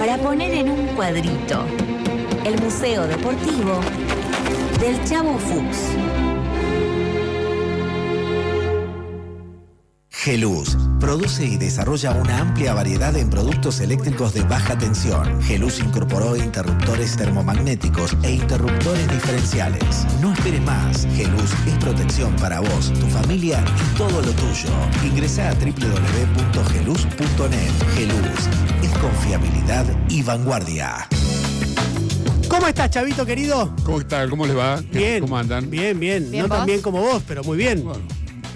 para 0.00 0.16
poner 0.16 0.54
en 0.54 0.70
un 0.70 0.86
cuadrito 0.96 1.62
el 2.46 2.58
Museo 2.58 3.06
Deportivo 3.06 3.80
del 4.80 5.04
Chavo 5.04 5.36
Fuchs. 5.36 6.29
Geluz 10.22 10.76
produce 10.98 11.46
y 11.46 11.56
desarrolla 11.56 12.10
una 12.10 12.40
amplia 12.40 12.74
variedad 12.74 13.16
en 13.16 13.30
productos 13.30 13.80
eléctricos 13.80 14.34
de 14.34 14.42
baja 14.42 14.76
tensión. 14.76 15.40
Geluz 15.40 15.80
incorporó 15.80 16.36
interruptores 16.36 17.16
termomagnéticos 17.16 18.14
e 18.22 18.32
interruptores 18.32 19.10
diferenciales. 19.10 20.04
No 20.20 20.34
espere 20.34 20.60
más. 20.60 21.06
Geluz 21.16 21.50
es 21.66 21.72
protección 21.82 22.36
para 22.36 22.60
vos, 22.60 22.92
tu 22.92 23.06
familia 23.06 23.64
y 23.64 23.96
todo 23.96 24.20
lo 24.20 24.30
tuyo. 24.32 24.68
Ingresa 25.06 25.48
a 25.48 25.54
www.geluz.net. 25.54 27.72
Geluz 27.94 28.50
es 28.82 28.90
confiabilidad 28.98 29.86
y 30.10 30.22
vanguardia. 30.22 31.08
¿Cómo 32.46 32.66
estás, 32.66 32.90
Chavito 32.90 33.24
querido? 33.24 33.74
¿Cómo 33.84 34.00
está? 34.00 34.28
¿Cómo 34.28 34.44
les 34.44 34.58
va? 34.58 34.82
Bien. 34.92 35.22
¿Cómo 35.22 35.38
andan? 35.38 35.70
Bien, 35.70 35.98
bien. 35.98 36.30
Bien, 36.30 36.42
no 36.42 36.48
¿vos? 36.48 36.58
tan 36.58 36.66
bien 36.66 36.82
como 36.82 37.00
vos, 37.00 37.22
pero 37.26 37.42
muy 37.42 37.56
bien. 37.56 37.82
Bueno, 37.82 38.02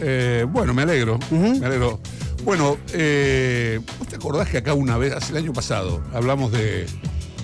eh, 0.06 0.46
bueno, 0.48 0.74
me 0.74 0.82
alegro. 0.82 1.18
Me 1.30 1.64
alegro. 1.64 2.00
Bueno, 2.44 2.76
eh, 2.92 3.80
¿vos 3.98 4.06
te 4.06 4.16
acordás 4.16 4.48
que 4.48 4.58
acá 4.58 4.74
una 4.74 4.98
vez, 4.98 5.14
hace 5.14 5.32
el 5.32 5.38
año 5.38 5.52
pasado, 5.52 6.02
hablamos 6.12 6.52
de 6.52 6.86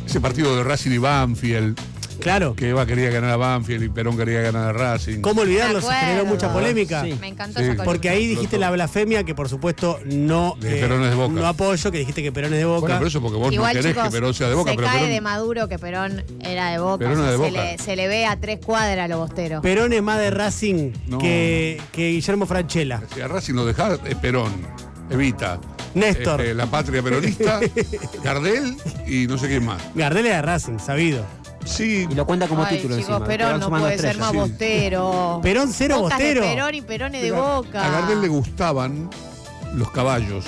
ese 0.05 0.21
partido 0.21 0.55
de 0.57 0.63
Racing 0.63 0.91
y 0.91 0.99
Banfield, 0.99 1.79
Claro. 2.21 2.55
que 2.55 2.69
Eva 2.71 2.87
quería 2.87 3.11
ganar 3.11 3.31
a 3.31 3.37
Banfield 3.37 3.83
y 3.85 3.89
Perón 3.89 4.17
quería 4.17 4.41
ganar 4.43 4.69
a 4.69 4.73
Racing? 4.73 5.21
¿Cómo 5.21 5.43
olvidarlo? 5.43 5.81
Se 5.81 5.93
generó 5.93 6.27
mucha 6.27 6.53
polémica. 6.53 7.03
Me 7.21 7.29
encantó 7.29 7.61
Sí. 7.61 7.67
esa. 7.67 7.85
Porque 7.85 8.09
ahí 8.09 8.27
dijiste 8.27 8.59
la 8.59 8.71
blasfemia 8.71 9.25
que 9.25 9.35
por 9.35 9.49
supuesto 9.49 9.99
no, 10.05 10.57
De 10.61 10.77
Perón 10.81 11.03
es 11.05 11.11
de 11.11 11.17
Boca. 11.17 11.33
no 11.35 11.47
apoyo, 11.47 11.91
que 11.91 11.99
dijiste 11.99 12.23
que 12.23 12.33
Perón 12.33 12.53
es 12.55 12.59
de 12.61 12.65
Boca. 12.65 12.81
Bueno, 12.81 12.97
pero 12.99 13.09
eso 13.09 13.21
porque 13.21 13.37
vos 13.39 13.53
Igual, 13.53 13.75
no 13.75 13.81
querés 13.81 13.95
chicos, 13.97 14.09
que 14.09 14.11
Perón 14.17 14.35
sea 14.35 14.49
de 14.49 14.55
Boca, 14.55 14.71
se 14.71 14.77
pero 14.77 14.89
cae 14.89 14.97
Perón, 14.99 15.11
de 15.13 15.21
Maduro 15.21 15.69
que 15.69 15.79
Perón 15.79 16.25
era 16.41 16.71
de 16.71 16.79
Boca. 16.79 16.99
Perón 16.99 17.19
era 17.21 17.27
de 17.33 17.33
se, 17.33 17.37
Boca. 17.39 17.51
Le, 17.51 17.79
se 17.79 17.97
le 17.97 18.09
ve 18.09 18.27
a 18.27 18.37
tres 18.37 18.59
cuadras 18.65 19.09
lo 19.09 19.19
bostero. 19.19 19.61
Perón 19.63 19.93
es 19.93 20.03
más 20.03 20.19
de 20.19 20.31
Racing 20.31 20.93
No. 21.07 21.19
que, 21.19 21.81
que 21.93 22.11
Guillermo 22.11 22.47
Franchella. 22.47 23.03
si 23.15 23.21
a 23.21 23.29
Racing 23.29 23.55
lo 23.55 23.65
dejás, 23.67 23.99
es 24.05 24.15
Perón, 24.17 24.53
Evita, 25.11 25.61
Néstor. 25.95 26.41
este, 26.41 26.55
la 26.55 26.67
patria 26.67 27.03
peronista, 27.03 27.61
Gardel 28.25 28.77
y 29.07 29.27
no 29.27 29.39
sé 29.39 29.49
quién 29.49 29.65
más. 29.65 29.81
Gardel 29.95 30.27
es 30.27 30.33
de 30.35 30.43
Racing, 30.43 30.79
sabido. 30.79 31.25
Sí, 31.71 32.07
Y 32.11 32.15
lo 32.15 32.27
cuenta 32.27 32.49
como 32.49 32.65
Ay, 32.65 32.77
título 32.77 32.97
chicos, 32.97 33.11
encima. 33.13 33.27
Perón 33.27 33.61
no 33.61 33.69
puede 33.71 33.99
ser 33.99 34.19
más 34.19 34.31
Sí. 34.33 34.37
bostero. 34.37 35.41
Perón 35.43 35.73
cero 35.73 36.01
Bocas 36.01 36.19
de. 36.19 36.35
Perón 36.35 36.75
y 36.75 36.81
Perón 36.83 37.15
es 37.15 37.23
de 37.23 37.33
Boca. 37.33 37.87
A 37.87 37.91
Gardel 37.91 38.21
le 38.21 38.29
gustaban 38.29 39.09
los 39.75 39.91
caballos. 39.91 40.45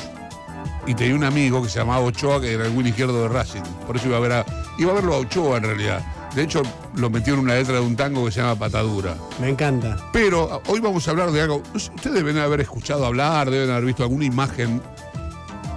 Y 0.86 0.94
tenía 0.94 1.14
un 1.14 1.22
amigo 1.24 1.62
que 1.62 1.68
se 1.68 1.78
llamaba 1.78 2.00
Ochoa, 2.04 2.40
que 2.40 2.52
era 2.52 2.66
el 2.66 2.76
win 2.76 2.88
izquierdo 2.88 3.22
de 3.22 3.28
Racing. 3.28 3.62
Por 3.86 3.96
eso 3.96 4.08
iba 4.08 4.16
a 4.16 4.20
ver 4.20 4.32
a, 4.32 4.46
iba 4.78 4.90
a 4.90 4.94
verlo 4.96 5.14
a 5.14 5.18
Ochoa 5.18 5.58
en 5.58 5.62
realidad. 5.62 6.04
De 6.34 6.42
hecho, 6.42 6.62
lo 6.96 7.08
metió 7.08 7.34
en 7.34 7.40
una 7.40 7.54
letra 7.54 7.74
de 7.74 7.80
un 7.82 7.94
tango 7.94 8.24
que 8.24 8.32
se 8.32 8.40
llama 8.40 8.56
Patadura. 8.56 9.14
Me 9.40 9.48
encanta. 9.50 9.96
Pero 10.12 10.52
a- 10.52 10.60
hoy 10.70 10.80
vamos 10.80 11.06
a 11.06 11.12
hablar 11.12 11.30
de 11.30 11.40
algo. 11.42 11.62
Ustedes 11.74 12.14
deben 12.14 12.38
haber 12.38 12.60
escuchado 12.62 13.06
hablar, 13.06 13.48
deben 13.50 13.70
haber 13.70 13.84
visto 13.84 14.02
alguna 14.02 14.24
imagen 14.24 14.80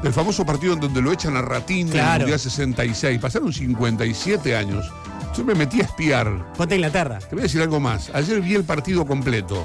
del 0.01 0.13
famoso 0.13 0.43
partido 0.45 0.73
en 0.73 0.79
donde 0.79 1.01
lo 1.03 1.11
echan 1.11 1.35
a 1.37 1.41
Ratín 1.41 1.89
en 1.89 1.97
el 1.99 2.19
Mundial 2.19 2.39
66. 2.39 3.19
Pasaron 3.19 3.53
57 3.53 4.55
años. 4.55 4.89
Yo 5.37 5.43
me 5.43 5.53
metí 5.55 5.81
a 5.81 5.83
espiar. 5.83 6.53
Ponte 6.53 6.75
a 6.75 6.77
Inglaterra. 6.77 7.19
Te 7.19 7.35
voy 7.35 7.39
a 7.41 7.43
decir 7.43 7.61
algo 7.61 7.79
más. 7.79 8.09
Ayer 8.13 8.41
vi 8.41 8.55
el 8.55 8.63
partido 8.63 9.05
completo. 9.05 9.63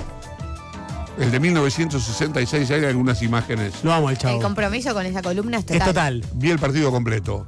El 1.19 1.31
de 1.31 1.39
1966, 1.39 2.71
hay 2.71 2.85
algunas 2.87 3.23
imágenes. 3.23 3.75
Lo 3.85 3.93
amo 3.93 4.09
al 4.09 4.15
El 4.15 4.21
chavo. 4.21 4.41
compromiso 4.41 4.95
con 4.95 5.05
esa 5.07 5.23
columna 5.23 5.59
es 5.59 5.67
total. 5.67 5.79
Es 5.81 5.85
total. 5.87 6.25
Vi 6.35 6.51
el 6.51 6.59
partido 6.59 6.91
completo. 6.91 7.47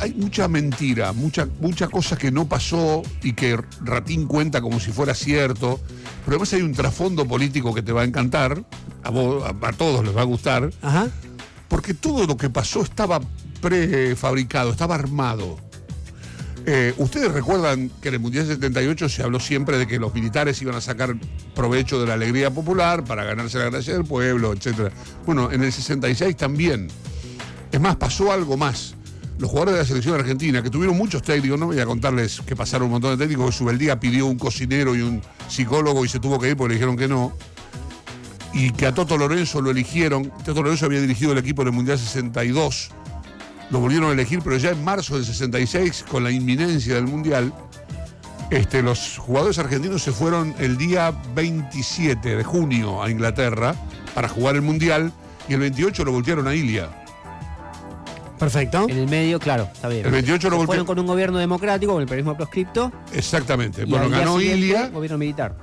Hay 0.00 0.14
mucha 0.14 0.46
mentira, 0.46 1.12
mucha, 1.12 1.48
mucha 1.60 1.88
cosa 1.88 2.16
que 2.16 2.30
no 2.30 2.46
pasó 2.46 3.02
y 3.22 3.32
que 3.32 3.58
Ratín 3.82 4.26
cuenta 4.26 4.60
como 4.60 4.78
si 4.78 4.92
fuera 4.92 5.12
cierto. 5.14 5.80
Pero 6.24 6.36
además 6.36 6.52
hay 6.52 6.62
un 6.62 6.72
trasfondo 6.72 7.26
político 7.26 7.74
que 7.74 7.82
te 7.82 7.90
va 7.90 8.02
a 8.02 8.04
encantar, 8.04 8.62
a, 9.02 9.10
vos- 9.10 9.42
a- 9.44 9.66
a 9.68 9.72
todos 9.72 10.04
les 10.04 10.16
va 10.16 10.20
a 10.20 10.24
gustar, 10.24 10.70
Ajá. 10.82 11.08
porque 11.68 11.94
todo 11.94 12.26
lo 12.26 12.36
que 12.36 12.48
pasó 12.50 12.82
estaba 12.82 13.18
prefabricado, 13.60 14.70
estaba 14.70 14.94
armado. 14.94 15.58
Eh, 16.66 16.94
Ustedes 16.98 17.32
recuerdan 17.32 17.90
que 18.00 18.08
en 18.08 18.14
el 18.14 18.20
Mundial 18.20 18.46
78 18.46 19.08
se 19.08 19.22
habló 19.22 19.40
siempre 19.40 19.78
de 19.78 19.86
que 19.86 19.98
los 19.98 20.12
militares 20.14 20.60
iban 20.60 20.74
a 20.74 20.80
sacar 20.80 21.16
provecho 21.54 22.00
de 22.00 22.06
la 22.06 22.14
alegría 22.14 22.50
popular 22.50 23.04
para 23.04 23.24
ganarse 23.24 23.58
la 23.58 23.70
gracia 23.70 23.94
del 23.94 24.04
pueblo, 24.04 24.52
etc. 24.52 24.92
Bueno, 25.24 25.50
en 25.50 25.62
el 25.62 25.72
66 25.72 26.36
también. 26.36 26.88
Es 27.72 27.80
más, 27.80 27.96
pasó 27.96 28.32
algo 28.32 28.56
más. 28.56 28.94
Los 29.38 29.50
jugadores 29.50 29.74
de 29.74 29.80
la 29.80 29.86
selección 29.86 30.14
argentina, 30.16 30.62
que 30.62 30.70
tuvieron 30.70 30.96
muchos 30.96 31.22
técnicos, 31.22 31.58
no 31.58 31.66
voy 31.66 31.78
a 31.78 31.86
contarles 31.86 32.40
que 32.40 32.56
pasaron 32.56 32.86
un 32.86 32.92
montón 32.92 33.16
de 33.16 33.24
técnicos, 33.24 33.46
que 33.46 33.58
Subeldía 33.58 34.00
pidió 34.00 34.26
un 34.26 34.36
cocinero 34.36 34.96
y 34.96 35.02
un 35.02 35.22
psicólogo 35.48 36.04
y 36.04 36.08
se 36.08 36.18
tuvo 36.18 36.40
que 36.40 36.50
ir 36.50 36.56
porque 36.56 36.70
le 36.70 36.74
dijeron 36.74 36.96
que 36.96 37.08
no. 37.08 37.32
Y 38.52 38.72
que 38.72 38.86
a 38.86 38.94
Toto 38.94 39.16
Lorenzo 39.16 39.60
lo 39.60 39.70
eligieron. 39.70 40.32
Toto 40.44 40.62
Lorenzo 40.62 40.86
había 40.86 41.00
dirigido 41.00 41.32
el 41.32 41.38
equipo 41.38 41.62
en 41.62 41.68
el 41.68 41.74
Mundial 41.74 41.98
62 41.98 42.90
lo 43.70 43.80
volvieron 43.80 44.10
a 44.10 44.12
elegir, 44.12 44.40
pero 44.42 44.56
ya 44.56 44.70
en 44.70 44.82
marzo 44.84 45.16
del 45.16 45.24
66, 45.24 46.04
con 46.08 46.24
la 46.24 46.30
inminencia 46.30 46.94
del 46.94 47.06
Mundial, 47.06 47.52
este, 48.50 48.82
los 48.82 49.18
jugadores 49.18 49.58
argentinos 49.58 50.02
se 50.02 50.12
fueron 50.12 50.54
el 50.58 50.78
día 50.78 51.12
27 51.34 52.36
de 52.36 52.44
junio 52.44 53.02
a 53.02 53.10
Inglaterra 53.10 53.74
para 54.14 54.28
jugar 54.28 54.54
el 54.54 54.62
Mundial 54.62 55.12
y 55.48 55.54
el 55.54 55.60
28 55.60 56.04
lo 56.04 56.12
voltearon 56.12 56.48
a 56.48 56.54
Ilia. 56.54 56.88
Perfecto. 58.38 58.86
En 58.88 58.98
el 58.98 59.08
medio, 59.08 59.38
claro, 59.38 59.68
está 59.72 59.88
bien. 59.88 60.06
El 60.06 60.12
28 60.12 60.48
lo 60.48 60.60
Se 60.60 60.66
Fueron 60.66 60.86
con 60.86 60.98
un 60.98 61.06
gobierno 61.06 61.38
democrático, 61.38 61.92
con 61.92 62.02
el 62.02 62.08
periodismo 62.08 62.36
proscripto. 62.36 62.92
Exactamente. 63.12 63.82
y 63.82 63.90
bueno, 63.90 64.08
ganó 64.08 64.40
Ilia. 64.40 64.88
Gobierno 64.88 65.18
militar. 65.18 65.56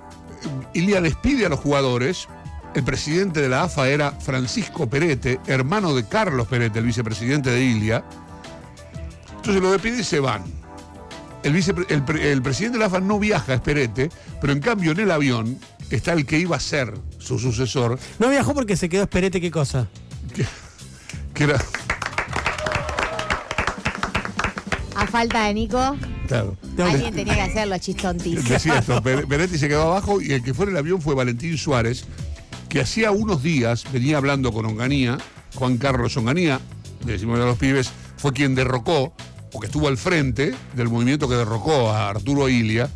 Ilia 0.74 1.02
despide 1.02 1.46
a 1.46 1.50
los 1.50 1.60
jugadores. 1.60 2.28
El 2.76 2.84
presidente 2.84 3.42
de 3.42 3.48
la 3.50 3.64
AFA 3.64 3.88
era 3.88 4.12
Francisco 4.12 4.90
Perete, 4.90 5.40
hermano 5.48 5.96
de 5.96 6.06
Carlos 6.06 6.46
Perete, 6.48 6.80
el 6.80 6.86
vicepresidente 6.86 7.50
de 7.50 7.64
Ilia. 7.64 8.04
Entonces 9.38 9.62
lo 9.64 9.72
despide 9.72 10.02
y 10.02 10.04
se 10.04 10.20
van. 10.20 10.44
El, 11.44 11.54
presidente 12.44 12.78
de 12.78 12.80
la 12.80 12.88
AFA 12.88 13.00
no 13.00 13.18
viaja, 13.18 13.54
es 13.54 13.62
Perete, 13.62 14.10
pero 14.42 14.52
en 14.52 14.60
cambio 14.60 14.92
en 14.92 15.00
el 15.00 15.12
avión 15.12 15.58
está 15.90 16.12
el 16.14 16.26
que 16.26 16.38
iba 16.38 16.58
a 16.58 16.60
ser 16.60 16.94
su 17.20 17.40
sucesor, 17.40 17.98
No 18.20 18.30
viajó 18.30 18.54
porque 18.54 18.76
se 18.76 18.90
quedó 18.90 19.04
esperete 19.04 19.40
qué 19.40 19.52
cosa. 19.52 19.88
que, 20.34 20.46
que 21.34 21.44
era. 21.46 21.58
A 24.96 25.08
falta 25.08 25.46
de 25.46 25.54
Nico, 25.54 25.96
Claro. 26.28 26.58
alguien 26.80 27.14
tenía 27.14 27.36
que 27.36 27.42
hacerlo, 27.42 27.78
chistontis. 27.78 28.44
Decía 28.50 28.80
esto, 28.80 29.02
Per- 29.04 29.28
Peretti 29.28 29.58
se 29.58 29.68
quedó 29.68 29.84
abajo 29.84 30.20
y 30.22 30.32
el 30.34 30.44
que 30.44 30.54
fue 30.54 30.66
en 30.66 30.72
el 30.72 30.78
avión 30.78 31.02
fue 31.02 31.14
Valentín 31.16 31.58
Suárez, 31.58 32.06
que 32.76 32.82
hacía 32.82 33.12
unos 33.12 33.42
días 33.42 33.86
venía 33.94 34.18
hablando 34.18 34.52
con 34.52 34.66
Onganía, 34.66 35.18
Juan 35.54 35.78
Carlos 35.78 36.18
Onganía, 36.18 36.60
le 37.06 37.14
decimos 37.14 37.40
a 37.40 37.46
los 37.46 37.58
pibes, 37.58 37.90
fue 38.18 38.34
quien 38.34 38.54
derrocó, 38.54 39.14
o 39.54 39.60
que 39.62 39.68
estuvo 39.68 39.88
al 39.88 39.96
frente 39.96 40.54
del 40.74 40.90
movimiento 40.90 41.30
que 41.30 41.36
derrocó 41.36 41.90
a 41.90 42.10
Arturo 42.10 42.50
Ilia, 42.50 42.90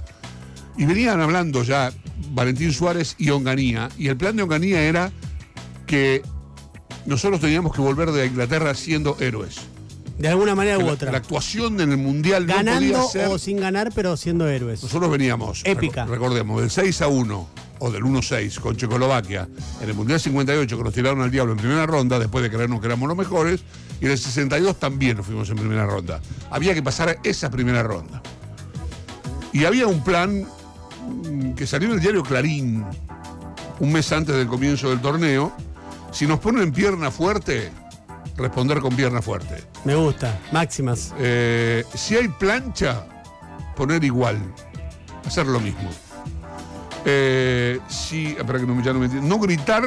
y 0.75 0.83
venían 0.83 1.21
hablando 1.21 1.63
ya 1.63 1.93
Valentín 2.31 2.73
Suárez 2.73 3.15
y 3.17 3.29
Onganía, 3.29 3.87
y 3.97 4.09
el 4.09 4.17
plan 4.17 4.35
de 4.35 4.43
Onganía 4.43 4.81
era 4.81 5.13
que 5.87 6.23
nosotros 7.05 7.39
teníamos 7.39 7.73
que 7.73 7.79
volver 7.81 8.11
de 8.11 8.25
Inglaterra 8.25 8.75
siendo 8.75 9.15
héroes. 9.21 9.59
De 10.17 10.27
alguna 10.27 10.55
manera 10.55 10.77
u 10.77 10.81
la, 10.87 10.91
otra. 10.91 11.09
la 11.13 11.19
actuación 11.19 11.79
en 11.79 11.91
el 11.91 11.97
Mundial 11.97 12.45
no 12.45 12.53
Ganando 12.53 12.97
podía 12.97 13.09
ser... 13.09 13.27
o 13.29 13.39
sin 13.39 13.55
ganar, 13.61 13.93
pero 13.95 14.17
siendo 14.17 14.45
héroes. 14.49 14.83
Nosotros 14.83 15.09
veníamos, 15.09 15.61
Épica. 15.63 16.05
reco- 16.05 16.09
recordemos, 16.09 16.59
del 16.59 16.69
6 16.69 17.01
a 17.01 17.07
1 17.07 17.68
o 17.79 17.89
del 17.91 18.03
1-6 18.03 18.59
con 18.59 18.75
Checoslovaquia 18.75 19.47
en 19.81 19.89
el 19.89 19.95
Mundial 19.95 20.19
58 20.19 20.77
que 20.77 20.83
nos 20.83 20.93
tiraron 20.93 21.21
al 21.21 21.31
diablo 21.31 21.53
en 21.53 21.59
primera 21.59 21.85
ronda 21.85 22.19
después 22.19 22.43
de 22.43 22.49
creernos 22.49 22.79
que 22.79 22.87
éramos 22.87 23.07
los 23.07 23.17
mejores 23.17 23.61
y 24.01 24.05
en 24.05 24.11
el 24.11 24.17
62 24.17 24.79
también 24.79 25.17
nos 25.17 25.25
fuimos 25.25 25.49
en 25.49 25.57
primera 25.57 25.85
ronda. 25.85 26.21
Había 26.51 26.73
que 26.73 26.83
pasar 26.83 27.19
esa 27.23 27.49
primera 27.49 27.83
ronda. 27.83 28.21
Y 29.51 29.65
había 29.65 29.87
un 29.87 30.03
plan 30.03 30.47
mm, 31.07 31.53
que 31.53 31.65
salió 31.67 31.89
en 31.89 31.95
el 31.95 31.99
diario 31.99 32.23
Clarín 32.23 32.85
un 33.79 33.91
mes 33.91 34.11
antes 34.11 34.35
del 34.35 34.47
comienzo 34.47 34.89
del 34.89 35.01
torneo. 35.01 35.51
Si 36.11 36.27
nos 36.27 36.39
ponen 36.39 36.63
en 36.63 36.71
pierna 36.71 37.11
fuerte, 37.11 37.71
responder 38.37 38.79
con 38.79 38.95
pierna 38.95 39.21
fuerte. 39.21 39.63
Me 39.85 39.95
gusta. 39.95 40.39
Máximas. 40.51 41.13
Eh, 41.17 41.83
si 41.93 42.15
hay 42.15 42.27
plancha, 42.27 43.05
poner 43.75 44.03
igual. 44.03 44.37
Hacer 45.25 45.45
lo 45.47 45.59
mismo. 45.59 45.89
Eh, 47.11 47.79
si, 47.87 48.27
espera 48.37 48.59
que 48.59 48.65
no, 48.67 48.75
me- 48.75 48.83
ya 48.83 48.93
no 48.93 48.99
me 48.99 49.05
entiendo. 49.05 49.27
No 49.27 49.39
gritar 49.39 49.83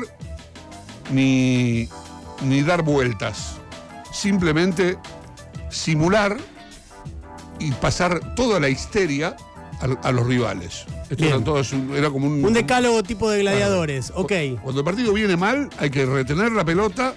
ni, 1.10 1.88
ni 2.44 2.62
dar 2.62 2.82
vueltas. 2.82 3.56
Simplemente 4.12 4.98
simular 5.70 6.36
y 7.58 7.70
pasar 7.72 8.34
toda 8.34 8.58
la 8.60 8.68
histeria 8.68 9.36
a, 9.80 10.08
a 10.08 10.12
los 10.12 10.26
rivales. 10.26 10.84
Esto 11.08 11.24
era, 11.24 11.40
todo, 11.44 11.60
era 11.94 12.10
como 12.10 12.26
un, 12.26 12.44
Un 12.44 12.52
decálogo 12.54 13.02
tipo 13.02 13.30
de 13.30 13.40
gladiadores. 13.40 14.12
Ok. 14.14 14.32
Cuando 14.62 14.80
el 14.80 14.84
partido 14.84 15.12
viene 15.12 15.36
mal, 15.36 15.68
hay 15.78 15.90
que 15.90 16.04
retener 16.06 16.50
la 16.52 16.64
pelota 16.64 17.14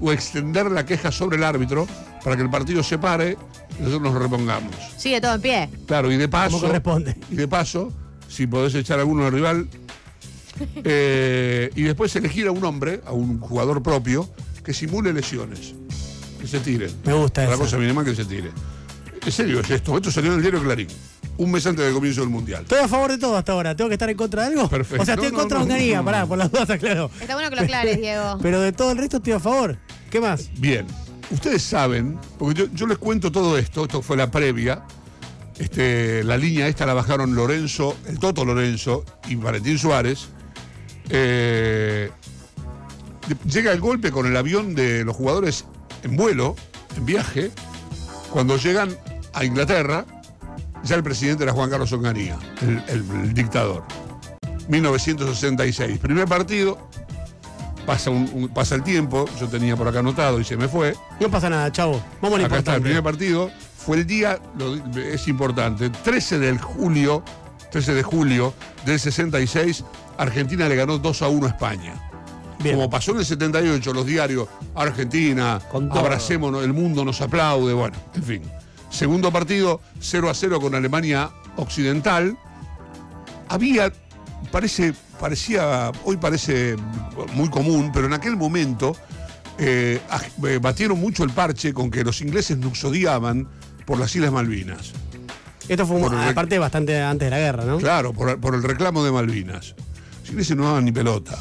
o 0.00 0.10
extender 0.12 0.70
la 0.70 0.84
queja 0.84 1.12
sobre 1.12 1.36
el 1.36 1.44
árbitro 1.44 1.86
para 2.24 2.36
que 2.36 2.42
el 2.42 2.50
partido 2.50 2.82
se 2.82 2.98
pare 2.98 3.36
y 3.78 3.82
nosotros 3.82 4.12
nos 4.12 4.20
repongamos. 4.22 4.74
Sigue 4.96 5.20
todo 5.20 5.34
en 5.34 5.40
pie. 5.40 5.70
Claro, 5.86 6.10
y 6.10 6.16
de 6.16 6.28
paso. 6.28 6.56
Como 6.56 6.66
corresponde. 6.66 7.16
Y 7.30 7.36
de 7.36 7.48
paso, 7.48 7.92
si 8.28 8.46
podés 8.46 8.74
echar 8.74 8.98
a 8.98 9.02
alguno 9.02 9.24
del 9.24 9.32
rival. 9.32 9.68
eh, 10.84 11.70
y 11.74 11.82
después 11.82 12.14
elegir 12.16 12.46
a 12.48 12.52
un 12.52 12.64
hombre, 12.64 13.00
a 13.06 13.12
un 13.12 13.38
jugador 13.40 13.82
propio, 13.82 14.28
que 14.64 14.72
simule 14.74 15.12
lesiones. 15.12 15.74
Que 16.40 16.46
se 16.46 16.60
tire. 16.60 16.88
Me 17.04 17.12
gusta 17.14 17.44
La 17.44 17.50
eso. 17.54 17.58
cosa 17.58 17.78
mínima 17.78 18.04
que 18.04 18.14
se 18.14 18.24
tire. 18.24 18.50
En 19.24 19.32
serio 19.32 19.60
es 19.60 19.70
esto. 19.70 19.96
Esto 19.96 20.10
salió 20.10 20.30
en 20.32 20.36
el 20.36 20.42
diario 20.42 20.62
Clarín. 20.62 20.88
Un 21.38 21.50
mes 21.52 21.64
antes 21.66 21.84
del 21.84 21.94
comienzo 21.94 22.20
del 22.22 22.30
Mundial. 22.30 22.62
Estoy 22.62 22.78
a 22.80 22.88
favor 22.88 23.10
de 23.10 23.18
todo 23.18 23.36
hasta 23.36 23.52
ahora. 23.52 23.76
¿Tengo 23.76 23.88
que 23.88 23.94
estar 23.94 24.10
en 24.10 24.16
contra 24.16 24.42
de 24.42 24.48
algo? 24.48 24.68
Perfecto. 24.68 25.02
O 25.02 25.06
sea, 25.06 25.14
estoy 25.14 25.30
No, 25.30 25.36
en 25.36 25.40
contra 25.40 25.58
no, 25.58 25.64
de 25.64 25.68
no, 25.68 25.74
Onganía, 25.74 25.98
no. 25.98 26.04
pará, 26.04 26.26
por 26.26 26.38
las 26.38 26.50
dudas, 26.50 26.78
claro. 26.78 27.10
Está 27.20 27.34
bueno 27.34 27.50
que 27.50 27.56
lo 27.56 27.62
aclares, 27.62 27.96
Diego. 28.00 28.38
Pero 28.42 28.60
de 28.60 28.72
todo 28.72 28.92
el 28.92 28.98
resto 28.98 29.18
estoy 29.18 29.32
a 29.34 29.40
favor. 29.40 29.76
¿Qué 30.10 30.20
más? 30.20 30.50
Bien, 30.58 30.86
ustedes 31.30 31.62
saben, 31.62 32.18
porque 32.38 32.60
yo, 32.62 32.66
yo 32.72 32.86
les 32.86 32.98
cuento 32.98 33.30
todo 33.30 33.56
esto, 33.58 33.84
esto 33.84 34.02
fue 34.02 34.16
la 34.16 34.30
previa. 34.30 34.82
Este, 35.58 36.22
la 36.24 36.36
línea 36.36 36.68
esta 36.68 36.86
la 36.86 36.94
bajaron 36.94 37.34
Lorenzo, 37.34 37.96
el 38.06 38.18
Toto 38.18 38.44
Lorenzo 38.44 39.04
y 39.28 39.34
Valentín 39.34 39.78
Suárez. 39.78 40.28
Eh, 41.10 42.10
llega 43.50 43.72
el 43.72 43.80
golpe 43.80 44.10
con 44.12 44.26
el 44.26 44.36
avión 44.36 44.74
de 44.74 45.04
los 45.04 45.16
jugadores 45.16 45.64
en 46.02 46.16
vuelo, 46.16 46.54
en 46.96 47.06
viaje. 47.06 47.50
Cuando 48.30 48.56
llegan 48.56 48.96
a 49.34 49.44
Inglaterra, 49.44 50.04
ya 50.84 50.94
el 50.96 51.02
presidente 51.02 51.42
era 51.44 51.52
Juan 51.52 51.70
Carlos 51.70 51.92
Onganía, 51.92 52.38
el, 52.62 52.82
el- 52.88 53.20
el 53.24 53.34
dictador. 53.34 53.84
1966. 54.68 55.98
Primer 55.98 56.26
partido, 56.28 56.78
pasa, 57.86 58.10
un- 58.10 58.30
un- 58.32 58.48
pasa 58.48 58.74
el 58.74 58.82
tiempo, 58.82 59.24
yo 59.40 59.48
tenía 59.48 59.76
por 59.76 59.88
acá 59.88 60.00
anotado 60.00 60.38
y 60.40 60.44
se 60.44 60.56
me 60.56 60.68
fue. 60.68 60.94
No 61.20 61.30
pasa 61.30 61.48
nada, 61.50 61.72
chavo. 61.72 62.02
Vamos 62.20 62.38
a 62.40 62.46
Acá 62.46 62.58
está 62.58 62.74
el 62.76 62.82
primer 62.82 63.02
partido. 63.02 63.50
Fue 63.88 63.96
el 63.96 64.06
día, 64.06 64.38
lo- 64.58 64.74
es 64.98 65.28
importante, 65.28 65.88
13 65.88 66.38
de 66.38 66.58
julio, 66.58 67.22
13 67.72 67.94
de 67.94 68.02
julio 68.02 68.52
del 68.84 69.00
66, 69.00 69.82
Argentina 70.18 70.68
le 70.68 70.76
ganó 70.76 70.98
2 70.98 71.22
a 71.22 71.28
1 71.28 71.46
a 71.46 71.48
España. 71.48 71.94
Bien. 72.62 72.74
Como 72.76 72.90
pasó 72.90 73.12
en 73.12 73.20
el 73.20 73.24
78, 73.24 73.94
los 73.94 74.04
diarios, 74.04 74.46
Argentina, 74.74 75.58
abracémonos, 75.90 76.64
el 76.64 76.74
mundo 76.74 77.02
nos 77.02 77.22
aplaude, 77.22 77.72
bueno, 77.72 77.96
en 78.14 78.22
fin. 78.22 78.42
Segundo 78.90 79.32
partido, 79.32 79.80
0 80.00 80.28
a 80.28 80.34
0 80.34 80.60
con 80.60 80.74
Alemania 80.74 81.30
Occidental. 81.56 82.36
Había, 83.48 83.90
parece, 84.52 84.92
parecía, 85.18 85.92
hoy 86.04 86.18
parece 86.18 86.76
muy 87.32 87.48
común, 87.48 87.90
pero 87.94 88.06
en 88.06 88.12
aquel 88.12 88.36
momento 88.36 88.94
eh, 89.56 89.98
eh, 90.46 90.58
batieron 90.60 91.00
mucho 91.00 91.24
el 91.24 91.30
parche 91.30 91.72
con 91.72 91.90
que 91.90 92.04
los 92.04 92.20
ingleses 92.20 92.58
nos 92.58 92.84
odiaban 92.84 93.48
por 93.88 93.98
las 93.98 94.14
Islas 94.14 94.30
Malvinas. 94.30 94.92
Esto 95.66 95.86
fue, 95.86 95.96
un- 95.96 96.12
el- 96.12 96.28
aparte, 96.28 96.58
bastante 96.58 97.00
antes 97.00 97.24
de 97.26 97.30
la 97.30 97.38
guerra, 97.38 97.64
¿no? 97.64 97.78
Claro, 97.78 98.12
por, 98.12 98.38
por 98.38 98.54
el 98.54 98.62
reclamo 98.62 99.02
de 99.02 99.10
Malvinas. 99.10 99.74
Los 100.20 100.28
ingleses 100.30 100.54
no 100.58 100.64
daban 100.64 100.84
ni 100.84 100.92
pelota. 100.92 101.38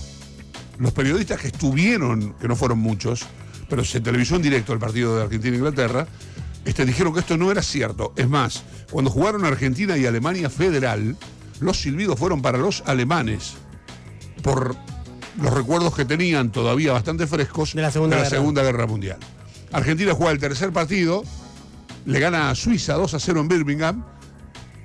Los 0.79 0.93
periodistas 0.93 1.41
que 1.41 1.47
estuvieron, 1.47 2.33
que 2.39 2.47
no 2.47 2.55
fueron 2.55 2.79
muchos, 2.79 3.25
pero 3.69 3.83
se 3.83 3.99
televisó 3.99 4.37
en 4.37 4.43
directo 4.43 4.71
el 4.71 4.79
partido 4.79 5.17
de 5.17 5.23
Argentina 5.23 5.55
e 5.55 5.57
Inglaterra, 5.57 6.07
este, 6.63 6.85
dijeron 6.85 7.13
que 7.13 7.19
esto 7.19 7.35
no 7.35 7.51
era 7.51 7.61
cierto. 7.61 8.13
Es 8.15 8.29
más, 8.29 8.63
cuando 8.91 9.11
jugaron 9.11 9.43
Argentina 9.43 9.97
y 9.97 10.05
Alemania 10.05 10.49
Federal, 10.49 11.17
los 11.59 11.81
silbidos 11.81 12.17
fueron 12.17 12.41
para 12.41 12.57
los 12.57 12.81
alemanes 12.85 13.55
por 14.41 14.75
los 15.41 15.53
recuerdos 15.53 15.93
que 15.95 16.05
tenían 16.05 16.49
todavía 16.51 16.93
bastante 16.93 17.27
frescos 17.27 17.73
De 17.73 17.81
la 17.81 17.91
Segunda 17.91 18.15
Guerra. 18.17 18.29
Segunda 18.29 18.63
Guerra 18.63 18.87
Mundial. 18.87 19.17
Argentina 19.73 20.13
juega 20.13 20.31
el 20.31 20.39
tercer 20.39 20.71
partido, 20.71 21.23
le 22.07 22.19
gana 22.19 22.49
a 22.49 22.55
Suiza 22.55 22.93
2 22.93 23.13
a 23.13 23.19
0 23.19 23.41
en 23.41 23.47
Birmingham 23.47 24.03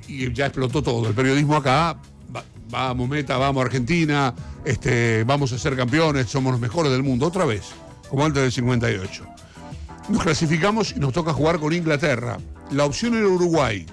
y 0.09 0.33
ya 0.33 0.47
explotó 0.47 0.83
todo. 0.83 1.09
El 1.09 1.15
periodismo 1.15 1.57
acá, 1.57 1.97
va- 2.35 2.45
vamos 2.69 3.09
Meta, 3.09 3.37
vamos 3.39 3.65
Argentina, 3.65 4.35
este, 4.65 5.25
vamos 5.25 5.53
a 5.53 5.59
ser 5.59 5.77
campeones, 5.77 6.29
somos 6.29 6.53
los 6.53 6.61
mejores 6.61 6.91
del 6.93 7.03
mundo, 7.03 7.27
otra 7.27 7.45
vez, 7.45 7.63
como 8.11 8.25
antes 8.25 8.43
del 8.43 8.53
58. 8.53 9.25
Nos 10.09 10.23
clasificamos 10.23 10.93
y 10.97 11.01
nos 11.01 11.13
toca 11.13 11.33
jugar 11.33 11.59
con 11.61 11.73
Inglaterra. 11.73 12.39
La 12.73 12.85
opción 12.85 13.15
era 13.15 13.29
Uruguay. 13.29 13.87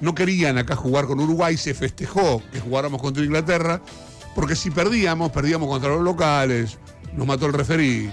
No 0.00 0.14
querían 0.14 0.56
acá 0.58 0.74
jugar 0.74 1.06
con 1.06 1.20
Uruguay, 1.20 1.56
se 1.56 1.74
festejó 1.74 2.42
que 2.52 2.58
jugáramos 2.60 3.00
contra 3.00 3.22
Inglaterra, 3.22 3.80
porque 4.34 4.56
si 4.56 4.70
perdíamos, 4.70 5.30
perdíamos 5.30 5.68
contra 5.68 5.90
los 5.90 6.00
locales, 6.02 6.78
nos 7.14 7.26
mató 7.26 7.46
el 7.46 7.52
referí, 7.52 8.10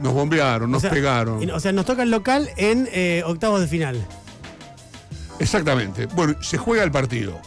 nos 0.00 0.12
bombearon, 0.12 0.70
nos 0.70 0.78
O 0.78 0.80
sea, 0.82 0.90
pegaron. 0.90 1.50
O 1.50 1.60
sea, 1.60 1.72
nos 1.72 1.86
toca 1.86 2.02
el 2.02 2.10
local 2.10 2.50
en 2.56 2.88
eh, 2.92 3.22
octavos 3.26 3.60
de 3.60 3.66
final. 3.66 4.06
Exactamente. 5.38 6.06
Bueno, 6.06 6.36
se 6.42 6.58
juega 6.58 6.84
el 6.84 6.90
partido. 6.90 7.38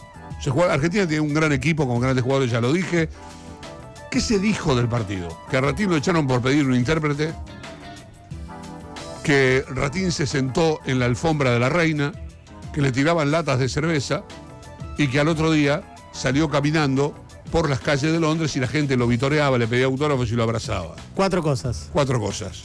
Se 0.41 0.51
juega, 0.51 0.73
Argentina 0.73 1.07
tiene 1.07 1.21
un 1.21 1.33
gran 1.33 1.51
equipo 1.51 1.87
con 1.87 1.99
grandes 1.99 2.23
jugadores, 2.23 2.51
ya 2.51 2.61
lo 2.61 2.71
dije. 2.71 3.09
¿Qué 4.11 4.21
se 4.21 4.39
dijo 4.39 4.75
del 4.75 4.87
partido? 4.87 5.27
Que 5.49 5.57
a 5.57 5.61
Ratín 5.61 5.89
lo 5.89 5.97
echaron 5.97 6.27
por 6.27 6.41
pedir 6.41 6.65
un 6.65 6.75
intérprete. 6.75 7.33
Que 9.23 9.65
Ratín 9.69 10.11
se 10.11 10.25
sentó 10.25 10.79
en 10.85 10.99
la 10.99 11.05
alfombra 11.05 11.51
de 11.51 11.59
la 11.59 11.69
reina. 11.69 12.13
Que 12.73 12.81
le 12.81 12.91
tiraban 12.91 13.31
latas 13.31 13.59
de 13.59 13.67
cerveza. 13.67 14.23
Y 14.97 15.07
que 15.07 15.19
al 15.19 15.27
otro 15.27 15.51
día 15.51 15.81
salió 16.13 16.49
caminando 16.49 17.13
por 17.51 17.69
las 17.69 17.79
calles 17.79 18.11
de 18.11 18.19
Londres 18.19 18.55
y 18.55 18.59
la 18.59 18.67
gente 18.67 18.97
lo 18.97 19.07
vitoreaba, 19.07 19.57
le 19.57 19.67
pedía 19.67 19.85
autógrafos 19.85 20.29
y 20.31 20.35
lo 20.35 20.43
abrazaba. 20.43 20.95
Cuatro 21.15 21.41
cosas. 21.41 21.89
Cuatro 21.93 22.19
cosas. 22.19 22.63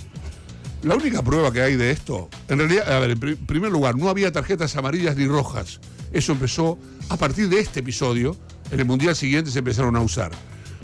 La 0.82 0.96
única 0.96 1.22
prueba 1.22 1.52
que 1.52 1.62
hay 1.62 1.76
de 1.76 1.92
esto, 1.92 2.28
en 2.48 2.58
realidad, 2.58 2.90
a 2.92 2.98
ver, 2.98 3.10
en 3.12 3.20
pri- 3.20 3.36
primer 3.36 3.70
lugar, 3.70 3.96
no 3.96 4.08
había 4.08 4.32
tarjetas 4.32 4.74
amarillas 4.76 5.16
ni 5.16 5.26
rojas. 5.28 5.78
Eso 6.12 6.32
empezó 6.32 6.78
a 7.08 7.16
partir 7.16 7.48
de 7.48 7.60
este 7.60 7.80
episodio. 7.80 8.36
En 8.72 8.80
el 8.80 8.86
mundial 8.86 9.14
siguiente 9.14 9.50
se 9.50 9.60
empezaron 9.60 9.94
a 9.96 10.00
usar. 10.00 10.32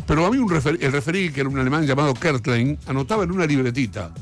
Pero 0.07 0.25
a 0.25 0.31
mí 0.31 0.39
un 0.39 0.49
refer- 0.49 0.79
el 0.81 0.93
referí, 0.93 1.31
que 1.33 1.41
era 1.41 1.49
un 1.49 1.59
alemán 1.59 1.85
llamado 1.87 2.15
Kertlein, 2.15 2.79
anotaba 2.87 3.25
en 3.25 3.33
una 3.33 3.45
libretita. 3.47 4.13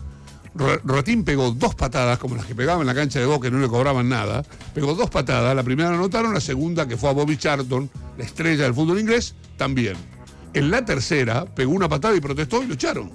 Ra- 0.57 0.81
Ratín 0.85 1.25
pegó 1.25 1.51
dos 1.51 1.75
patadas, 1.75 2.19
como 2.19 2.37
las 2.37 2.47
que 2.47 2.55
pegaba 2.55 2.81
en 2.81 2.87
la 2.87 2.95
cancha 2.95 3.19
de 3.21 3.27
Boca 3.27 3.49
y 3.49 3.51
no 3.51 3.59
le 3.59 3.69
cobraban 3.69 4.09
nada. 4.09 4.43
Pegó 4.75 4.95
dos 4.95 5.11
patadas. 5.11 5.55
La 5.55 5.63
primera 5.63 5.91
la 5.91 5.97
anotaron, 5.97 6.33
la 6.35 6.41
segunda, 6.41 6.87
que 6.89 6.97
fue 6.97 7.11
a 7.11 7.13
Bobby 7.13 7.37
Charlton, 7.37 7.91
la 8.17 8.25
estrella 8.25 8.65
del 8.65 8.75
fútbol 8.75 8.99
inglés, 8.99 9.35
también. 9.57 9.97
En 10.55 10.71
la 10.71 10.85
tercera 10.85 11.45
pegó 11.45 11.73
una 11.73 11.89
patada 11.89 12.17
y 12.17 12.21
protestó 12.21 12.63
y 12.63 12.67
lo 12.67 12.75
echaron. 12.75 13.11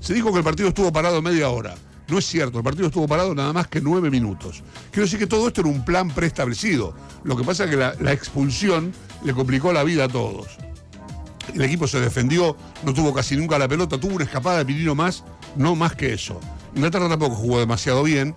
Se 0.00 0.12
dijo 0.12 0.30
que 0.32 0.38
el 0.38 0.44
partido 0.44 0.68
estuvo 0.68 0.92
parado 0.92 1.22
media 1.22 1.48
hora. 1.48 1.74
No 2.08 2.18
es 2.18 2.26
cierto, 2.26 2.58
el 2.58 2.64
partido 2.64 2.88
estuvo 2.88 3.08
parado 3.08 3.34
nada 3.34 3.54
más 3.54 3.68
que 3.68 3.80
nueve 3.80 4.10
minutos. 4.10 4.62
Quiero 4.90 5.06
decir 5.06 5.18
que 5.18 5.26
todo 5.26 5.48
esto 5.48 5.62
era 5.62 5.70
un 5.70 5.82
plan 5.86 6.10
preestablecido. 6.10 6.94
Lo 7.24 7.34
que 7.34 7.44
pasa 7.44 7.64
es 7.64 7.70
que 7.70 7.76
la, 7.76 7.94
la 7.98 8.12
expulsión 8.12 8.92
le 9.24 9.32
complicó 9.32 9.72
la 9.72 9.82
vida 9.82 10.04
a 10.04 10.08
todos. 10.08 10.58
El 11.54 11.62
equipo 11.62 11.86
se 11.88 12.00
defendió, 12.00 12.56
no 12.84 12.92
tuvo 12.92 13.14
casi 13.14 13.36
nunca 13.36 13.58
la 13.58 13.68
pelota, 13.68 13.98
tuvo 13.98 14.16
una 14.16 14.24
escapada 14.24 14.58
de 14.58 14.66
Pirino 14.66 14.94
más, 14.94 15.24
no 15.56 15.74
más 15.74 15.94
que 15.94 16.12
eso. 16.12 16.40
Inglaterra 16.74 17.08
tampoco 17.08 17.36
jugó 17.36 17.60
demasiado 17.60 18.02
bien, 18.02 18.34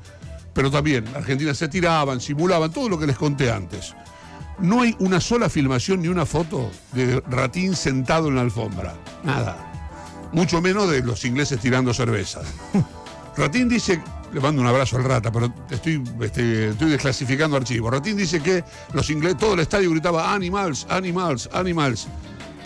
pero 0.53 0.71
también 0.71 1.05
Argentina 1.15 1.53
se 1.53 1.67
tiraban, 1.67 2.21
simulaban, 2.21 2.71
todo 2.71 2.89
lo 2.89 3.00
que 3.00 3.07
les 3.07 3.17
conté 3.17 3.51
antes. 3.51 3.95
No 4.59 4.81
hay 4.81 4.95
una 5.00 5.21
sola 5.21 5.50
filmación 5.50 6.01
ni 6.01 6.07
una 6.07 6.25
foto 6.25 6.71
de 6.93 7.21
Ratín 7.29 7.75
sentado 7.75 8.27
en 8.27 8.36
la 8.36 8.41
alfombra. 8.41 8.95
Nada 9.24 9.67
mucho 10.31 10.62
menos 10.62 10.89
de 10.89 11.01
los 11.01 11.24
ingleses 11.25 11.59
tirando 11.59 11.93
cerveza. 11.93 12.41
Ratín 13.38 13.69
dice, 13.69 14.01
le 14.33 14.39
mando 14.39 14.62
un 14.62 14.67
abrazo 14.67 14.97
al 14.97 15.03
rata, 15.03 15.31
pero 15.31 15.53
estoy, 15.69 16.03
este, 16.21 16.69
estoy 16.69 16.89
desclasificando 16.89 17.55
archivos. 17.55 17.91
Ratín 17.91 18.17
dice 18.17 18.41
que 18.41 18.63
los 18.93 19.09
ingleses, 19.09 19.38
todo 19.38 19.53
el 19.53 19.59
estadio 19.59 19.91
gritaba 19.91 20.33
animals, 20.33 20.88
animals, 20.89 21.50
animals. 21.53 22.07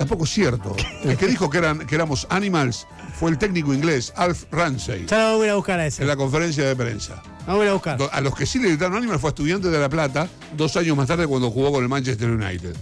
Tampoco 0.01 0.23
es 0.23 0.31
cierto. 0.31 0.75
El 1.03 1.15
que 1.15 1.27
dijo 1.27 1.47
que, 1.47 1.59
eran, 1.59 1.85
que 1.85 1.93
éramos 1.93 2.25
animals 2.31 2.87
fue 3.13 3.29
el 3.29 3.37
técnico 3.37 3.71
inglés, 3.71 4.11
Alf 4.15 4.45
Ramsey, 4.51 5.05
Ya 5.05 5.29
lo 5.29 5.37
voy 5.37 5.47
a 5.47 5.53
buscar 5.53 5.79
a 5.79 5.85
ese. 5.85 6.01
en 6.01 6.07
la 6.07 6.15
conferencia 6.15 6.67
de 6.67 6.75
prensa. 6.75 7.21
Lo 7.45 7.57
voy 7.57 7.67
a 7.67 7.73
buscar. 7.73 7.99
A 8.11 8.19
los 8.19 8.33
que 8.33 8.47
sí 8.47 8.57
le 8.57 8.69
gritaron 8.69 8.97
animals 8.97 9.21
fue 9.21 9.29
estudiante 9.29 9.69
de 9.69 9.77
La 9.79 9.89
Plata, 9.89 10.27
dos 10.57 10.75
años 10.75 10.97
más 10.97 11.05
tarde 11.07 11.27
cuando 11.27 11.51
jugó 11.51 11.71
con 11.71 11.83
el 11.83 11.87
Manchester 11.89 12.31
United. 12.31 12.75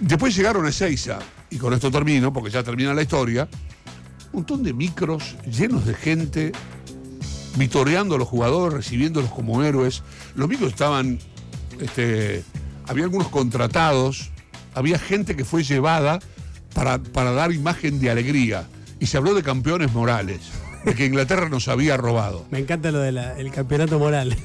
Después 0.00 0.34
llegaron 0.34 0.66
a 0.66 0.70
Ezeiza, 0.70 1.20
y 1.48 1.58
con 1.58 1.72
esto 1.72 1.92
termino, 1.92 2.32
porque 2.32 2.50
ya 2.50 2.64
termina 2.64 2.92
la 2.92 3.02
historia, 3.02 3.48
un 4.32 4.40
montón 4.40 4.64
de 4.64 4.72
micros 4.72 5.36
llenos 5.48 5.86
de 5.86 5.94
gente, 5.94 6.50
vitoreando 7.54 8.16
a 8.16 8.18
los 8.18 8.26
jugadores, 8.26 8.74
recibiéndolos 8.78 9.30
como 9.30 9.62
héroes. 9.62 10.02
Los 10.34 10.48
micros 10.48 10.70
estaban, 10.72 11.20
este, 11.80 12.42
había 12.88 13.04
algunos 13.04 13.28
contratados, 13.28 14.32
había 14.76 14.98
gente 14.98 15.34
que 15.34 15.44
fue 15.44 15.64
llevada 15.64 16.20
para, 16.74 16.98
para 17.02 17.32
dar 17.32 17.52
imagen 17.52 17.98
de 17.98 18.10
alegría. 18.10 18.68
Y 19.00 19.06
se 19.06 19.16
habló 19.16 19.34
de 19.34 19.42
campeones 19.42 19.92
morales, 19.92 20.40
de 20.84 20.94
que 20.94 21.04
Inglaterra 21.06 21.48
nos 21.48 21.68
había 21.68 21.96
robado. 21.96 22.46
Me 22.50 22.58
encanta 22.60 22.90
lo 22.90 23.00
del 23.00 23.50
campeonato 23.52 23.98
moral. 23.98 24.36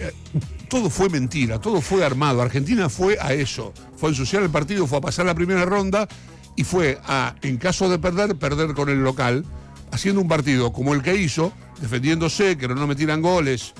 Todo 0.68 0.90
fue 0.90 1.10
mentira, 1.10 1.60
todo 1.60 1.82
fue 1.82 2.04
armado. 2.04 2.42
Argentina 2.42 2.90
fue 2.90 3.18
a 3.22 3.34
eso, 3.34 3.74
fue 3.98 4.10
a 4.10 4.12
ensuciar 4.12 4.42
el 4.42 4.50
partido, 4.50 4.88
fue 4.88 4.98
a 4.98 5.02
pasar 5.02 5.26
la 5.26 5.36
primera 5.36 5.66
ronda 5.66 6.08
y 6.56 6.64
fue 6.64 6.98
a, 7.06 7.36
en 7.42 7.58
caso 7.58 7.90
de 7.90 8.00
perder, 8.00 8.36
perder 8.38 8.74
con 8.74 8.90
el 8.90 9.04
local. 9.04 9.46
haciendo 9.92 10.22
un 10.22 10.28
partido 10.28 10.72
como 10.74 10.94
el 10.94 11.02
que 11.02 11.16
hizo, 11.16 11.52
defendiéndose, 11.82 12.58
que 12.58 12.68
no 12.68 12.88
metieran 12.88 13.22
goles 13.22 13.74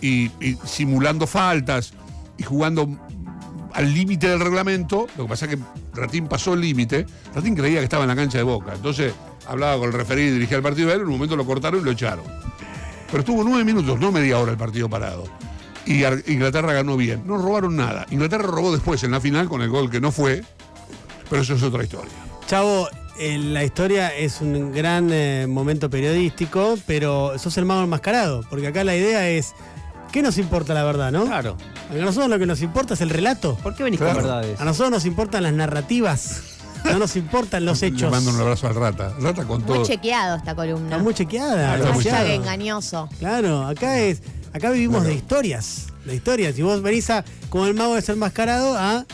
y, 0.00 0.30
y 0.40 0.58
simulando 0.64 1.26
faltas 1.26 1.94
y 2.38 2.42
jugando 2.42 2.88
al 3.72 3.92
límite 3.92 4.28
del 4.28 4.40
reglamento. 4.40 5.06
Lo 5.16 5.24
que 5.24 5.28
pasa 5.28 5.46
es 5.46 5.56
que 5.56 5.62
Ratín 5.96 6.28
pasó 6.28 6.54
el 6.54 6.60
límite. 6.60 7.06
Ratín 7.34 7.54
creía 7.54 7.78
que 7.78 7.84
estaba 7.84 8.04
en 8.04 8.08
la 8.08 8.16
cancha 8.16 8.38
de 8.38 8.44
Boca. 8.44 8.74
Entonces 8.74 9.12
hablaba 9.46 9.78
con 9.78 9.88
el 9.88 9.92
referí, 9.92 10.30
dirigía 10.30 10.56
el 10.56 10.62
partido 10.62 10.88
de 10.88 10.94
él. 10.94 11.00
En 11.00 11.06
un 11.06 11.14
momento 11.14 11.36
lo 11.36 11.44
cortaron 11.44 11.80
y 11.80 11.84
lo 11.84 11.90
echaron. 11.90 12.24
Pero 13.06 13.20
estuvo 13.20 13.44
nueve 13.44 13.64
minutos, 13.64 13.98
no 13.98 14.12
media 14.12 14.38
hora 14.38 14.52
el 14.52 14.58
partido 14.58 14.88
parado. 14.88 15.24
Y 15.86 16.04
Inglaterra 16.30 16.72
ganó 16.72 16.96
bien. 16.96 17.22
No 17.26 17.38
robaron 17.38 17.76
nada. 17.76 18.06
Inglaterra 18.10 18.44
robó 18.44 18.72
después 18.72 19.02
en 19.04 19.12
la 19.12 19.20
final 19.20 19.48
con 19.48 19.62
el 19.62 19.70
gol 19.70 19.90
que 19.90 20.00
no 20.00 20.10
fue. 20.10 20.42
Pero 21.30 21.42
eso 21.42 21.54
es 21.54 21.62
otra 21.62 21.84
historia. 21.84 22.12
Chavo, 22.46 22.88
la 23.18 23.64
historia 23.64 24.14
es 24.14 24.40
un 24.40 24.72
gran 24.72 25.10
eh, 25.12 25.46
momento 25.48 25.88
periodístico, 25.88 26.76
pero 26.86 27.38
sos 27.38 27.56
el 27.56 27.64
mago 27.64 27.82
enmascarado, 27.82 28.44
porque 28.50 28.66
acá 28.68 28.84
la 28.84 28.96
idea 28.96 29.28
es, 29.28 29.54
¿qué 30.16 30.22
nos 30.22 30.38
importa 30.38 30.72
la 30.72 30.82
verdad, 30.82 31.12
no? 31.12 31.26
Claro. 31.26 31.58
A 31.90 31.94
nosotros 31.94 32.30
lo 32.30 32.38
que 32.38 32.46
nos 32.46 32.62
importa 32.62 32.94
es 32.94 33.02
el 33.02 33.10
relato. 33.10 33.54
¿Por 33.56 33.74
qué 33.74 33.82
venís 33.84 34.00
Claro. 34.00 34.14
con 34.14 34.22
verdades? 34.24 34.58
A 34.58 34.64
nosotros 34.64 34.90
nos 34.90 35.04
importan 35.04 35.42
las 35.42 35.52
narrativas, 35.52 36.40
no 36.84 36.98
nos 36.98 37.16
importan 37.16 37.66
los 37.66 37.82
Le 37.82 37.88
hechos. 37.88 38.10
mando 38.10 38.30
un 38.30 38.40
abrazo 38.40 38.66
al 38.66 38.74
Rata. 38.76 39.12
Rata 39.20 39.44
con 39.44 39.58
Muy 39.62 39.66
todo. 39.74 39.84
chequeado 39.84 40.36
esta 40.38 40.54
columna. 40.54 40.86
Está 40.86 40.98
muy 41.02 41.12
chequeada. 41.12 41.76
está 41.76 41.92
muy 41.92 42.06
engañoso. 42.30 43.10
Claro, 43.18 43.66
acá 43.66 43.98
es, 44.00 44.22
acá 44.54 44.70
vivimos 44.70 44.96
Bueno. 45.00 45.08
de 45.10 45.14
historias, 45.16 45.88
de 46.06 46.14
historias. 46.16 46.58
Y 46.58 46.62
vos 46.62 46.80
venís 46.80 47.10
a, 47.10 47.22
como 47.50 47.66
el 47.66 47.74
mago 47.74 47.94
desenmascarado, 47.94 48.74
a 48.74 49.04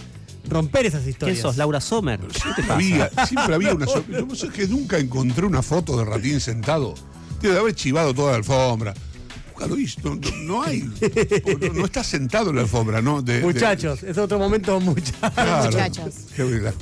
romper 0.48 0.86
esas 0.86 1.00
¿Quién 1.00 1.10
historias. 1.10 1.38
sos? 1.40 1.56
Laura 1.56 1.80
Sommer. 1.80 2.20
¿Qué 2.20 2.28
te 2.28 2.38
Siempre 2.38 2.62
pasa? 2.62 2.74
había, 2.74 3.10
siempre 3.26 3.54
había 3.56 3.74
una. 3.74 3.86
Yo 3.86 4.24
no 4.24 4.34
sé 4.36 4.50
que 4.50 4.68
nunca 4.68 4.98
encontré 4.98 5.44
una 5.46 5.62
foto 5.62 5.96
de 5.96 6.04
Ratín 6.04 6.40
sentado. 6.40 6.94
Tiene 7.40 7.54
de 7.54 7.60
haber 7.60 7.74
chivado 7.74 8.14
toda 8.14 8.30
la 8.32 8.36
alfombra. 8.36 8.94
Nunca 9.62 9.74
lo 9.74 9.78
hizo. 9.80 10.00
No, 10.02 10.14
no- 10.16 10.30
no 10.44 10.62
hay. 10.62 10.82
No, 11.62 11.72
no 11.74 11.84
está 11.84 12.02
sentado 12.04 12.50
en 12.50 12.56
la 12.56 12.62
alfombra, 12.62 13.00
¿no? 13.02 13.22
De- 13.22 13.38
de- 13.38 13.42
Muchachos, 13.44 14.02
es 14.02 14.18
otro 14.18 14.38
momento 14.38 14.78
muchachos. 14.80 15.30
Claro. 15.34 15.64
Muchachos. 15.70 16.14
Qué. 16.36 16.72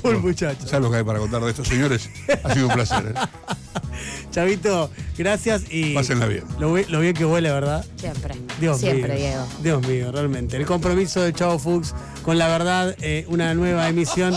¿Sabes 0.67 0.81
lo 0.81 0.91
que 0.91 0.97
hay 0.97 1.03
para 1.03 1.19
contar 1.19 1.41
de 1.43 1.49
estos 1.51 1.67
señores? 1.67 2.09
Ha 2.43 2.53
sido 2.53 2.67
un 2.67 2.73
placer. 2.73 3.13
¿eh? 3.15 3.19
Chavito, 4.31 4.89
gracias 5.17 5.63
y. 5.69 5.93
Pásenla 5.93 6.25
bien. 6.25 6.43
Lo, 6.59 6.75
lo 6.77 6.99
bien 6.99 7.13
que 7.13 7.25
huele, 7.25 7.51
¿verdad? 7.51 7.85
Siempre. 7.97 8.35
Dios 8.59 8.79
Siempre, 8.79 9.13
mío. 9.13 9.21
Diego. 9.21 9.47
Dios 9.61 9.87
mío, 9.87 10.11
realmente. 10.11 10.57
El 10.57 10.65
compromiso 10.65 11.21
de 11.21 11.33
Chavo 11.33 11.59
Fuchs 11.59 11.93
con 12.23 12.37
la 12.37 12.47
verdad, 12.47 12.95
eh, 13.01 13.25
una 13.27 13.53
nueva 13.53 13.87
emisión. 13.89 14.33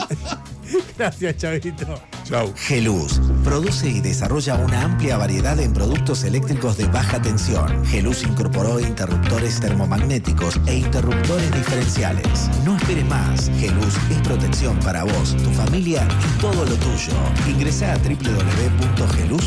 gracias, 0.98 1.36
Chavito. 1.36 2.00
Chau. 2.24 2.52
Geluz 2.56 3.20
produce 3.44 3.88
y 3.88 4.00
desarrolla 4.00 4.56
una 4.56 4.82
amplia 4.82 5.18
variedad 5.18 5.60
en 5.60 5.72
productos 5.74 6.24
eléctricos 6.24 6.76
de 6.78 6.86
baja 6.86 7.20
tensión. 7.20 7.84
Geluz 7.84 8.22
incorporó 8.22 8.80
interruptores 8.80 9.60
termomagnéticos 9.60 10.58
e 10.66 10.78
interruptores 10.78 11.52
diferenciales. 11.52 12.48
No 12.64 12.76
espere 12.76 13.04
más. 13.04 13.50
Geluz 13.60 13.94
es 14.10 14.18
protección 14.26 14.80
para 14.80 15.04
vos, 15.04 15.36
tu 15.36 15.50
familia 15.50 16.08
y 16.08 16.40
todo 16.40 16.64
lo 16.64 16.74
tuyo. 16.76 17.12
Ingresa 17.46 17.92
a 17.92 17.98
www.geluz.net. 17.98 19.44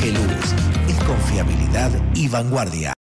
Geluz 0.00 0.54
es 0.88 0.96
confiabilidad 1.04 1.92
y 2.14 2.28
vanguardia. 2.28 2.96